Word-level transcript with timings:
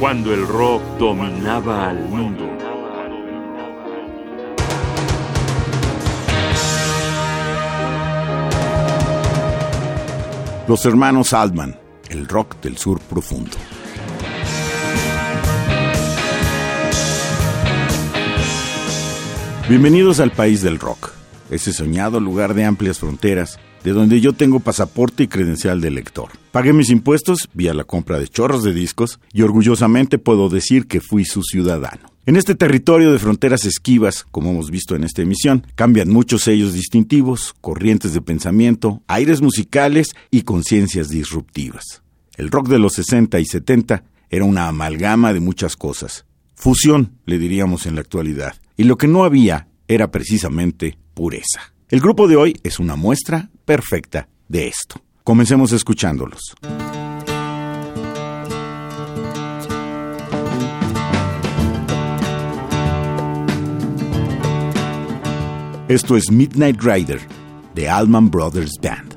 cuando 0.00 0.32
el 0.32 0.48
rock 0.48 0.82
dominaba 0.98 1.90
al 1.90 2.08
mundo. 2.08 2.48
Los 10.66 10.86
hermanos 10.86 11.34
Altman, 11.34 11.78
el 12.08 12.26
rock 12.26 12.58
del 12.62 12.78
sur 12.78 12.98
profundo. 13.00 13.58
Bienvenidos 19.68 20.18
al 20.20 20.32
país 20.32 20.62
del 20.62 20.78
rock, 20.78 21.10
ese 21.50 21.74
soñado 21.74 22.20
lugar 22.20 22.54
de 22.54 22.64
amplias 22.64 22.98
fronteras 22.98 23.58
de 23.84 23.92
donde 23.92 24.20
yo 24.20 24.32
tengo 24.32 24.60
pasaporte 24.60 25.22
y 25.22 25.28
credencial 25.28 25.80
de 25.80 25.90
lector. 25.90 26.30
Pagué 26.52 26.72
mis 26.72 26.90
impuestos 26.90 27.48
vía 27.54 27.74
la 27.74 27.84
compra 27.84 28.18
de 28.18 28.28
chorros 28.28 28.62
de 28.62 28.74
discos 28.74 29.20
y 29.32 29.42
orgullosamente 29.42 30.18
puedo 30.18 30.48
decir 30.48 30.86
que 30.86 31.00
fui 31.00 31.24
su 31.24 31.42
ciudadano. 31.42 32.10
En 32.26 32.36
este 32.36 32.54
territorio 32.54 33.12
de 33.12 33.18
fronteras 33.18 33.64
esquivas, 33.64 34.26
como 34.30 34.50
hemos 34.50 34.70
visto 34.70 34.94
en 34.94 35.04
esta 35.04 35.22
emisión, 35.22 35.66
cambian 35.74 36.10
muchos 36.10 36.42
sellos 36.42 36.74
distintivos, 36.74 37.54
corrientes 37.60 38.12
de 38.12 38.20
pensamiento, 38.20 39.02
aires 39.08 39.40
musicales 39.40 40.14
y 40.30 40.42
conciencias 40.42 41.08
disruptivas. 41.08 42.02
El 42.36 42.50
rock 42.50 42.68
de 42.68 42.78
los 42.78 42.92
60 42.92 43.40
y 43.40 43.46
70 43.46 44.04
era 44.28 44.44
una 44.44 44.68
amalgama 44.68 45.32
de 45.32 45.40
muchas 45.40 45.76
cosas. 45.76 46.24
Fusión, 46.54 47.18
le 47.24 47.38
diríamos 47.38 47.86
en 47.86 47.94
la 47.94 48.02
actualidad. 48.02 48.54
Y 48.76 48.84
lo 48.84 48.96
que 48.96 49.08
no 49.08 49.24
había 49.24 49.68
era 49.88 50.10
precisamente 50.10 50.98
pureza. 51.14 51.72
El 51.90 52.00
grupo 52.00 52.28
de 52.28 52.36
hoy 52.36 52.56
es 52.62 52.78
una 52.78 52.94
muestra 52.94 53.50
perfecta 53.64 54.28
de 54.46 54.68
esto. 54.68 55.02
Comencemos 55.24 55.72
escuchándolos. 55.72 56.54
Esto 65.88 66.16
es 66.16 66.30
Midnight 66.30 66.80
Rider 66.80 67.20
de 67.74 67.88
Allman 67.88 68.30
Brothers 68.30 68.78
Band. 68.80 69.09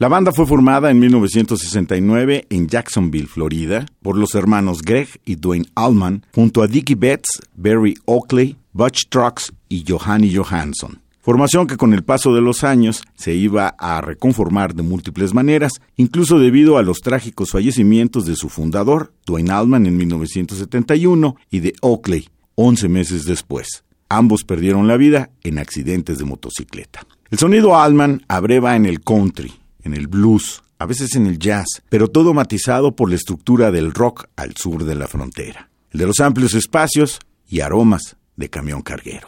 La 0.00 0.06
banda 0.06 0.30
fue 0.30 0.46
formada 0.46 0.92
en 0.92 1.00
1969 1.00 2.46
en 2.50 2.68
Jacksonville, 2.68 3.26
Florida, 3.26 3.84
por 4.00 4.16
los 4.16 4.36
hermanos 4.36 4.80
Greg 4.82 5.08
y 5.24 5.34
Dwayne 5.34 5.66
Allman, 5.74 6.24
junto 6.32 6.62
a 6.62 6.68
Dickie 6.68 6.94
Betts, 6.94 7.40
Barry 7.56 7.98
Oakley, 8.04 8.56
Butch 8.72 9.08
Trucks 9.08 9.52
y 9.68 9.84
Johanny 9.88 10.32
Johansson. 10.32 11.00
Formación 11.20 11.66
que 11.66 11.76
con 11.76 11.94
el 11.94 12.04
paso 12.04 12.32
de 12.32 12.40
los 12.40 12.62
años 12.62 13.02
se 13.16 13.34
iba 13.34 13.74
a 13.76 14.00
reconformar 14.00 14.72
de 14.72 14.84
múltiples 14.84 15.34
maneras, 15.34 15.72
incluso 15.96 16.38
debido 16.38 16.78
a 16.78 16.84
los 16.84 17.00
trágicos 17.00 17.50
fallecimientos 17.50 18.24
de 18.24 18.36
su 18.36 18.48
fundador, 18.48 19.12
Dwayne 19.26 19.50
Allman, 19.50 19.84
en 19.84 19.96
1971, 19.96 21.34
y 21.50 21.58
de 21.58 21.72
Oakley, 21.82 22.28
11 22.54 22.88
meses 22.88 23.24
después. 23.24 23.82
Ambos 24.08 24.44
perdieron 24.44 24.86
la 24.86 24.96
vida 24.96 25.30
en 25.42 25.58
accidentes 25.58 26.18
de 26.18 26.24
motocicleta. 26.24 27.04
El 27.32 27.38
sonido 27.38 27.76
Allman 27.76 28.22
abreva 28.28 28.76
en 28.76 28.86
el 28.86 29.00
country, 29.00 29.52
en 29.88 29.94
el 29.94 30.06
blues, 30.06 30.62
a 30.78 30.86
veces 30.86 31.16
en 31.16 31.26
el 31.26 31.38
jazz, 31.38 31.82
pero 31.88 32.08
todo 32.08 32.34
matizado 32.34 32.94
por 32.94 33.10
la 33.10 33.16
estructura 33.16 33.70
del 33.70 33.92
rock 33.92 34.28
al 34.36 34.54
sur 34.56 34.84
de 34.84 34.94
la 34.94 35.08
frontera, 35.08 35.70
el 35.90 36.00
de 36.00 36.06
los 36.06 36.20
amplios 36.20 36.54
espacios 36.54 37.18
y 37.48 37.60
aromas 37.60 38.16
de 38.36 38.48
camión 38.48 38.82
carguero. 38.82 39.26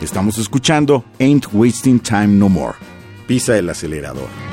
Estamos 0.00 0.38
escuchando 0.38 1.04
Ain't 1.20 1.46
Wasting 1.52 2.00
Time 2.00 2.28
No 2.28 2.48
More. 2.48 2.78
Pisa 3.26 3.58
el 3.58 3.68
acelerador. 3.68 4.47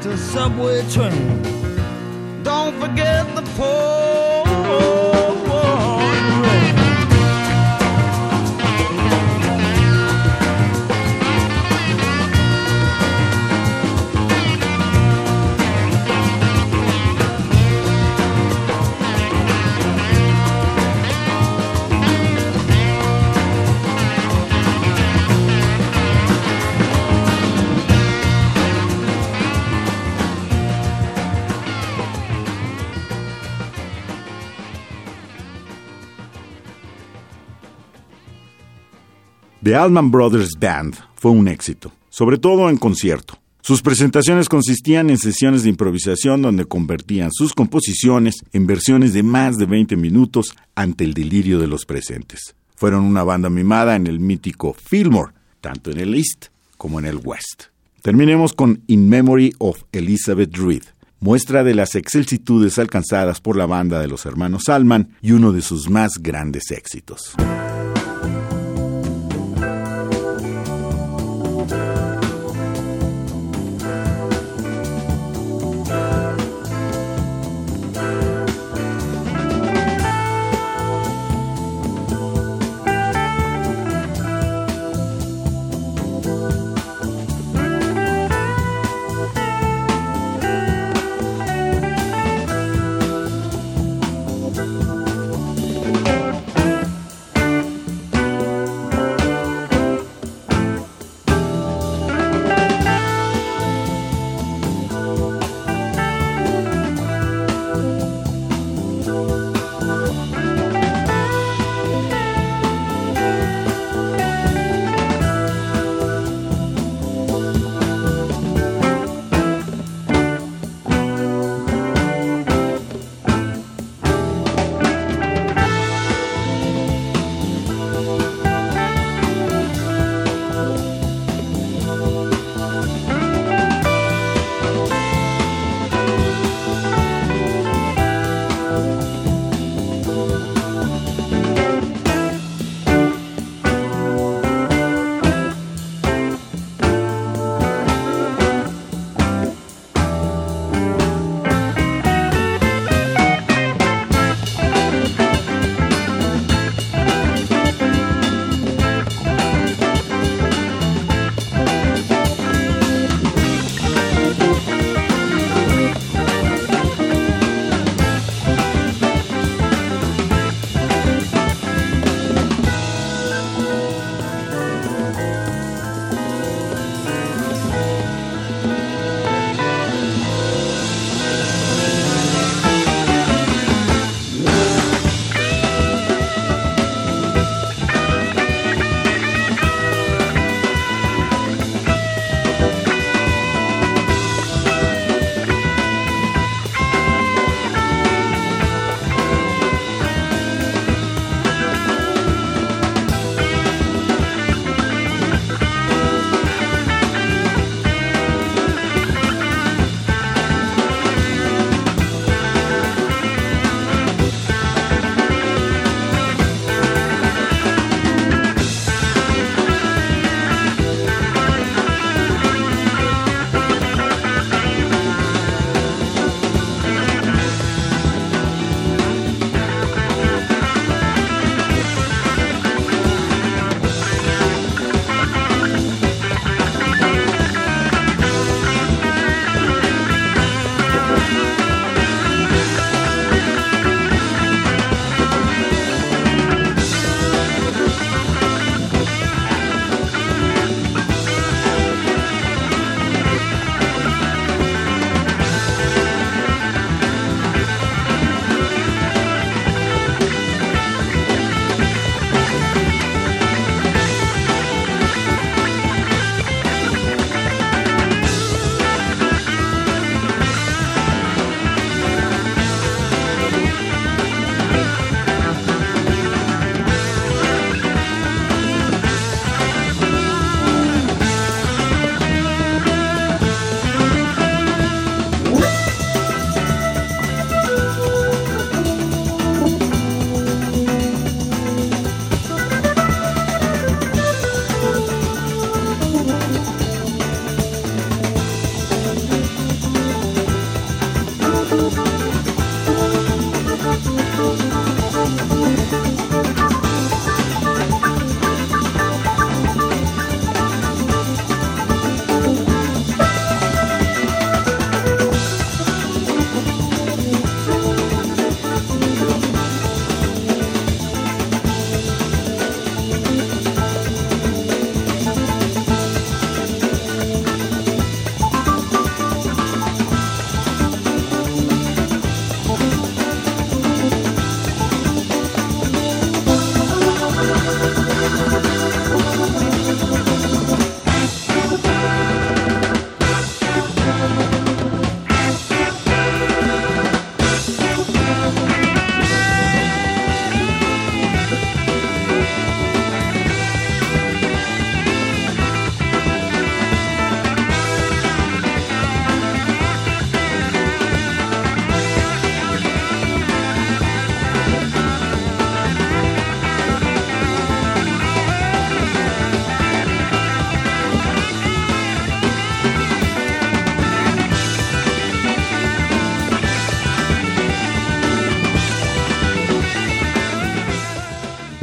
After 0.00 0.16
subway 0.16 0.80
train. 0.90 1.42
Don't 2.42 2.74
forget 2.80 3.26
the 3.34 3.42
poor. 3.54 4.29
The 39.70 39.76
Allman 39.76 40.10
Brothers 40.10 40.58
Band 40.58 40.96
fue 41.14 41.30
un 41.30 41.46
éxito, 41.46 41.92
sobre 42.08 42.38
todo 42.38 42.68
en 42.70 42.76
concierto. 42.76 43.38
Sus 43.60 43.82
presentaciones 43.82 44.48
consistían 44.48 45.10
en 45.10 45.16
sesiones 45.16 45.62
de 45.62 45.68
improvisación 45.68 46.42
donde 46.42 46.64
convertían 46.64 47.30
sus 47.30 47.54
composiciones 47.54 48.34
en 48.52 48.66
versiones 48.66 49.12
de 49.12 49.22
más 49.22 49.58
de 49.58 49.66
20 49.66 49.96
minutos 49.96 50.56
ante 50.74 51.04
el 51.04 51.14
delirio 51.14 51.60
de 51.60 51.68
los 51.68 51.86
presentes. 51.86 52.56
Fueron 52.74 53.04
una 53.04 53.22
banda 53.22 53.48
mimada 53.48 53.94
en 53.94 54.08
el 54.08 54.18
mítico 54.18 54.74
Fillmore, 54.74 55.34
tanto 55.60 55.92
en 55.92 56.00
el 56.00 56.16
East 56.16 56.46
como 56.76 56.98
en 56.98 57.06
el 57.06 57.20
West. 57.22 57.66
Terminemos 58.02 58.54
con 58.54 58.82
In 58.88 59.08
Memory 59.08 59.54
of 59.58 59.84
Elizabeth 59.92 60.56
Reed, 60.56 60.82
muestra 61.20 61.62
de 61.62 61.76
las 61.76 61.94
excelsitudes 61.94 62.76
alcanzadas 62.80 63.40
por 63.40 63.56
la 63.56 63.66
banda 63.66 64.00
de 64.00 64.08
los 64.08 64.26
hermanos 64.26 64.68
Allman 64.68 65.10
y 65.22 65.30
uno 65.30 65.52
de 65.52 65.62
sus 65.62 65.88
más 65.88 66.14
grandes 66.20 66.72
éxitos. 66.72 67.36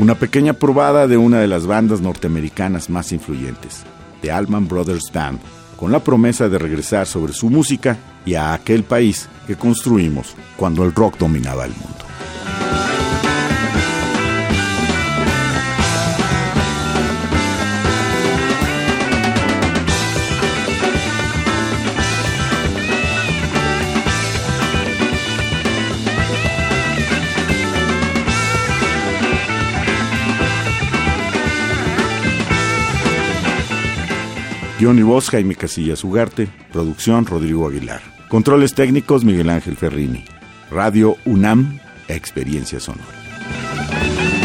Una 0.07 0.15
pequeña 0.15 0.53
probada 0.53 1.05
de 1.05 1.17
una 1.17 1.41
de 1.41 1.49
las 1.49 1.67
bandas 1.67 1.99
norteamericanas 1.99 2.89
más 2.89 3.11
influyentes, 3.11 3.83
The 4.21 4.31
Allman 4.31 4.65
Brothers 4.65 5.11
Band, 5.11 5.37
con 5.75 5.91
la 5.91 5.99
promesa 5.99 6.47
de 6.47 6.57
regresar 6.57 7.05
sobre 7.05 7.33
su 7.33 7.49
música 7.49 7.97
y 8.25 8.35
a 8.35 8.53
aquel 8.53 8.85
país 8.85 9.27
que 9.47 9.57
construimos 9.57 10.33
cuando 10.55 10.85
el 10.85 10.95
rock 10.95 11.17
dominaba 11.17 11.65
el 11.65 11.71
mundo. 11.71 11.96
Guión 34.79 34.99
y 34.99 35.21
Jaime 35.31 35.55
Casillas 35.55 36.03
Ugarte. 36.03 36.49
Producción 36.71 37.25
Rodrigo 37.25 37.67
Aguilar. 37.67 38.01
Controles 38.29 38.75
técnicos 38.75 39.23
Miguel 39.23 39.49
Ángel 39.49 39.75
Ferrini. 39.75 40.25
Radio 40.69 41.15
UNAM, 41.25 41.79
Experiencia 42.07 42.79
Sonora. 42.79 44.36